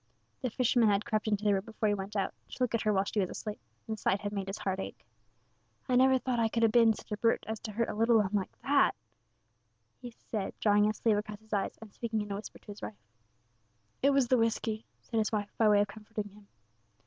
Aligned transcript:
The 0.41 0.49
fisherman 0.49 0.89
had 0.89 1.05
crept 1.05 1.27
into 1.27 1.43
the 1.43 1.53
room 1.53 1.63
before 1.63 1.87
he 1.87 1.93
went 1.93 2.15
out, 2.15 2.33
to 2.49 2.63
look 2.63 2.73
at 2.73 2.81
her 2.81 2.91
while 2.91 3.03
she 3.03 3.19
was 3.19 3.29
asleep, 3.29 3.59
and 3.87 3.95
the 3.95 4.01
sight 4.01 4.21
had 4.21 4.33
made 4.33 4.47
his 4.47 4.57
heart 4.57 4.79
ache. 4.79 5.05
"I 5.87 5.95
never 5.95 6.17
thought 6.17 6.39
I 6.39 6.49
could 6.49 6.63
ha' 6.63 6.71
been 6.71 6.91
such 6.95 7.11
a 7.11 7.17
brute 7.17 7.45
as 7.47 7.59
to 7.59 7.71
hurt 7.71 7.87
a 7.87 7.93
little 7.93 8.19
'un 8.19 8.31
like 8.33 8.59
that," 8.63 8.95
he 10.01 10.09
said, 10.09 10.55
drawing 10.59 10.85
his 10.85 10.97
sleeve 10.97 11.17
across 11.17 11.39
his 11.39 11.53
eyes, 11.53 11.77
and 11.79 11.93
speaking 11.93 12.21
in 12.21 12.31
a 12.31 12.35
whisper 12.35 12.57
to 12.57 12.71
his 12.71 12.81
wife. 12.81 12.97
"It 14.01 14.09
was 14.09 14.27
the 14.27 14.39
whisky," 14.39 14.87
said 15.03 15.19
his 15.19 15.31
wife, 15.31 15.53
by 15.59 15.69
way 15.69 15.81
of 15.81 15.87
comforting 15.87 16.29
him. 16.29 16.47